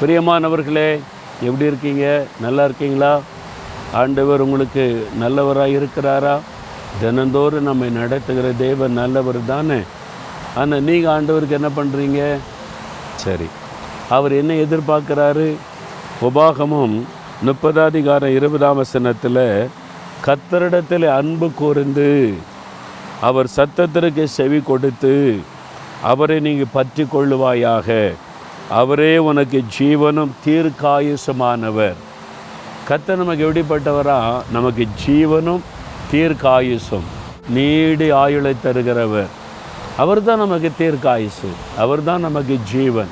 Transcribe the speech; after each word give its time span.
பிரியமானவர்களே 0.00 0.88
எப்படி 1.46 1.64
இருக்கீங்க? 1.68 2.06
நல்லா 2.44 2.62
இருக்கீங்களா? 2.68 3.12
ஆண்டவர் 4.00 4.42
உங்களுக்கு 4.44 4.84
நல்லவராக 5.22 5.76
இருக்கிறாரா? 5.76 6.34
தினந்தோறும் 7.02 7.66
நம்மை 7.68 7.88
நடத்துகிற 7.98 8.46
தேவன் 8.64 8.98
நல்லவர் 9.00 9.38
தானே? 9.52 9.78
ஆனால் 10.60 10.84
நீங்கள் 10.88 11.12
ஆண்டவருக்கு 11.14 11.58
என்ன 11.58 11.70
பண்ணுறீங்க 11.78 12.20
சரி 13.22 13.48
அவர் 14.16 14.34
என்ன 14.40 14.58
எதிர்பார்க்குறாரு? 14.64 15.48
உபாகமும் 16.28 16.96
முப்பதாதிகாரம் 17.48 18.36
இருபதாம் 18.40 18.78
வசனத்தில் 18.82 19.42
கத்தரிடத்தில் 20.28 21.08
அன்பு 21.18 21.50
கூர்ந்து 21.62 22.10
அவர் 23.30 23.54
சத்தத்திற்கு 23.56 24.26
செவி 24.38 24.62
கொடுத்து 24.70 25.16
அவரை 26.12 26.38
நீங்கள் 26.48 26.74
பற்றி 26.78 27.04
கொள்ளுவாயாக. 27.16 27.90
அவரே 28.70 29.18
உனக்கு 29.18 29.64
ஜீவனும் 29.78 30.30
தீர்க்காயுசமானவர். 30.46 31.94
கத்த 32.88 33.16
நமக்கு 33.16 33.52
எப்படிப்பட்டவரா? 33.52 34.42
நமக்கு 34.52 34.86
ஜீவனும் 35.06 35.60
தீர்க்காயுசும். 36.12 37.06
நீடி 37.48 38.10
ஆயுளை 38.10 38.54
தருகிறவர். 38.64 39.26
அவர் 39.96 40.24
தான் 40.24 40.38
நமக்கு 40.38 40.72
தீர்க்காயுசு. 40.78 41.78
அவர் 41.78 42.04
தான் 42.04 42.20
நமக்கு 42.20 42.58
ஜீவன். 42.72 43.08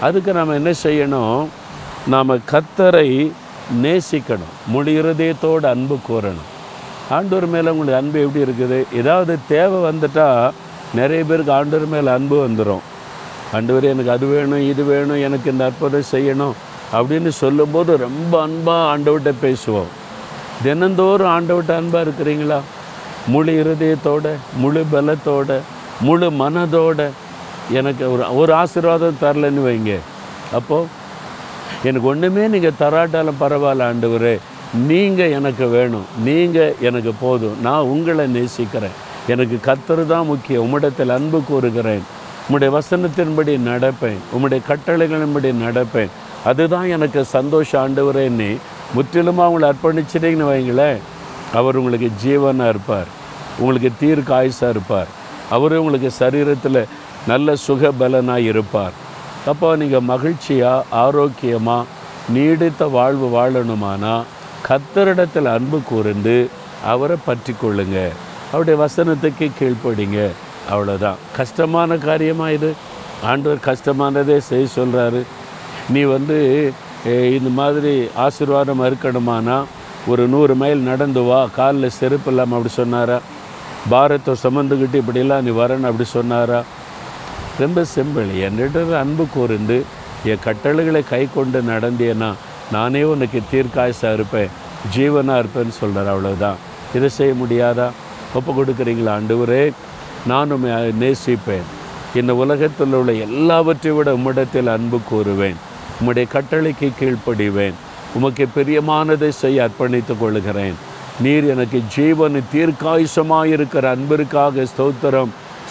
அதுக்கு 0.00 0.32
நம்ம 0.32 0.54
என்ன 0.54 0.70
செய்யணும்? 0.70 1.46
நாம் 2.06 2.30
கத்தரை 2.30 3.32
நேசிக்கணும். 3.82 4.54
முழு 4.66 4.92
இருதயத்தோடு 4.92 5.66
அன்பு 5.66 5.98
கூறணும். 6.08 6.48
ஆண்டவர் 7.10 7.46
மேலே 7.46 7.70
உங்களுக்கு 7.70 7.96
அன்பு 7.96 8.22
எப்படி 8.22 8.44
இருக்குது? 8.44 8.96
ஏதாவது 8.96 9.38
தேவை 9.48 9.94
வந்துட்டால் 9.94 10.50
நிறைய 10.94 11.24
பேருக்கு 11.24 11.52
ஆண்டவர் 11.52 11.86
மேலே 11.86 12.10
அன்பு 12.10 12.48
வந்துடும் 12.48 12.96
ஆண்டவர் 13.52 13.84
எனக்கு 13.84 14.10
அது 14.10 14.26
வேணும் 14.26 14.64
இது 14.70 14.84
வேணும் 14.84 15.20
எனக்கு 15.26 15.50
இந்த 15.50 15.64
அற்புதம் 15.64 16.10
செய்யணும் 16.12 16.56
அப்படின்னு 16.92 17.28
சொல்லும்போது 17.28 17.96
ரொம்ப 17.96 18.42
அன்பாக 18.42 18.82
ஆண்டவர்கிட்ட 18.92 19.32
பேசுவோம். 19.44 19.90
தினந்தோறும் 20.62 21.32
ஆண்டவர்கிட்ட 21.36 21.74
அன்பாக 21.76 22.04
இருக்கிறீங்களா? 22.06 22.58
முழு 23.26 23.52
இருதயத்தோட 23.62 24.26
முழு 24.62 24.82
பலத்தோட 24.92 25.58
முழு 26.00 26.30
மனதோட 26.30 27.10
எனக்கு 27.78 28.04
ஒரு 28.12 28.36
ஒரு 28.36 28.52
ஆசீர்வாதம் 28.52 29.18
தரலன்னு 29.22 29.64
வைங்க. 29.68 29.94
அப்போது 30.52 30.86
எனக்கு 31.82 32.08
ஒன்றுமே 32.08 32.46
நீங்கள் 32.48 32.78
தராட்டாலும் 32.80 33.40
பரவாயில்ல 33.40 33.88
ஆண்டவரே. 33.90 34.38
நீங்கள் 34.90 35.30
எனக்கு 35.30 35.66
வேணும் 35.66 36.06
நீங்கள் 36.28 36.74
எனக்கு 36.80 37.12
போதும். 37.20 37.60
நான் 37.62 37.90
உங்களை 37.94 38.26
நேசிக்கிறேன். 38.26 38.96
எனக்கு 39.26 39.58
கத்தர் 39.66 40.06
தான் 40.06 40.26
முக்கியம். 40.26 40.64
உம்மிடத்தில் 40.64 41.16
அன்பு 41.18 41.42
கூறுகிறேன். 41.48 42.02
உம்முடைய 42.48 42.78
வசனத்தின்படி 42.78 43.54
நடப்பேன். 43.70 44.20
உம்முடைய 44.34 44.60
கட்டளைகளின்படி 44.68 45.50
நடப்பேன். 45.64 46.12
அதுதான் 46.44 46.88
எனக்கு 46.88 47.24
சந்தோஷ 47.24 47.88
ஆண்டவரேன்னு 47.88 48.56
முற்றிலுமாக 48.94 49.50
உங்களை 49.50 49.66
அர்ப்பணிச்சிட்டிங்கன்னு 49.70 50.50
வைங்களேன். 50.52 50.98
அவர் 51.54 51.76
உங்களுக்கு 51.76 52.10
ஜீவனாக 52.24 52.68
இருப்பார். 52.68 53.06
உங்களுக்கு 53.58 53.90
தீர்க்க 54.00 54.30
ஆயுசாக 54.40 54.68
இருப்பார். 54.68 55.06
அவர் 55.50 55.74
உங்களுக்கு 55.76 56.10
சரீரத்தில் 56.20 56.80
நல்ல 57.26 57.54
சுகபலனாக 57.66 58.48
இருப்பார். 58.52 58.92
அப்போ 59.46 59.76
நீங்கள் 59.76 60.08
மகிழ்ச்சியாக 60.12 60.84
ஆரோக்கியமாக 60.90 61.84
நீடித்த 62.34 62.86
வாழ்வு 62.86 63.28
வாழணுமானா 63.38 64.22
கத்தரிடத்தில் 64.68 65.48
அன்பு 65.56 65.78
கூர்ந்து 65.82 66.48
அவரை 66.84 67.16
பற்றி 67.24 67.54
கொள்ளுங்க. 67.62 67.98
அவருடைய 68.52 68.76
வசனத்துக்கு 68.84 69.46
கீழ்ப்படிங்க. 69.60 70.30
அவ்வளோதான் 70.72 71.18
கஷ்டமான 71.38 71.96
காரியமாக 72.08 72.56
இது? 72.58 72.70
ஆண்டவர் 73.30 73.66
கஷ்டமானதே 73.68 74.36
செய்ய 74.48 74.66
சொல்கிறாரு 74.78 75.20
நீ 75.94 76.00
வந்து 76.16 76.38
இந்த 77.36 77.50
மாதிரி 77.60 77.92
ஆசீர்வாதம் 78.24 78.84
இருக்கணுமானா 78.88 79.56
ஒரு 80.12 80.22
நூறு 80.32 80.54
மைல் 80.60 80.88
நடந்து 80.90 81.22
வா 81.28 81.38
காலில் 81.58 81.96
செருப்பு 81.98 82.30
இல்லாமல் 82.32 82.56
அப்படி 82.58 82.72
சொன்னாரா? 82.80 83.18
பாரத்தை 83.92 84.32
சுமந்துக்கிட்டு 84.44 85.00
இப்படிலாம் 85.02 85.44
நீ 85.46 85.52
வரணும் 85.62 85.88
அப்படி 85.90 86.06
சொன்னாரா? 86.16 86.60
ரொம்ப 87.62 87.80
சிம்பிள். 87.94 88.30
என்னிடம் 88.46 88.92
அன்பு 89.02 89.24
கூர்ந்து 89.34 89.78
என் 90.30 90.44
கட்டளைகளை 90.46 91.02
கை 91.12 91.22
கொண்டு 91.36 91.58
நடந்தேன்னா 91.72 92.30
நானே 92.74 93.02
உனக்கு 93.12 93.40
தீர்க்காயசாக 93.52 94.16
இருப்பேன் 94.18 94.50
ஜீவனாக 94.94 95.40
இருப்பேன்னு 95.42 95.74
சொல்கிறார் 95.82 96.10
அவ்வளோதான் 96.14 96.58
இதை 96.96 97.08
செய்ய 97.18 97.32
முடியாதா? 97.42 97.88
ஒப்பு 98.38 98.50
கொடுக்குறீங்களா 98.52 99.12
ஆண்டவரே? 99.18 99.62
நான் 100.26 100.50
உம்மை 100.50 100.70
நேசிப்பேன். 100.70 101.68
இந்த 102.14 102.34
உலகத்தில் 102.34 102.92
உள்ள 102.92 103.12
எல்லாவற்றை 103.12 103.92
விட 103.92 104.12
உம்மிடத்தில் 104.12 104.66
அன்பு 104.66 105.00
கூறுவேன். 105.10 105.54
உம்முடைய 106.00 106.24
கட்டளைக்கு 106.32 106.92
கீழ்ப்படிவேன். 107.00 107.72
உமக்கு 108.14 108.48
பிரியமானதை 108.56 109.28
செய்ய 109.28 109.68
அர்ப்பணித்துக் 109.68 110.18
கொள்கிறேன். 110.20 110.74
நீர் 111.20 111.46
எனக்கு 111.46 111.82
ஜீவனு 111.96 112.42
தீர்க்காயுசமாக 112.54 113.44
இருக்கிற 113.44 113.90
அன்பிற்காக 113.90 114.66
ஸ்தோத்திரம் 114.76 115.28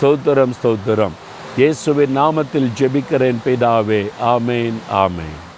ஸ்தோத்திரம் 0.00 0.50
ஸ்தோத்திரம். 0.62 1.16
இயேசுவின் 1.56 2.18
நாமத்தில் 2.18 2.68
ஜெபிக்கிறேன் 2.78 3.36
பிதாவே. 3.44 4.10
ஆமேன் 4.24 4.74
ஆமேன். 4.92 5.49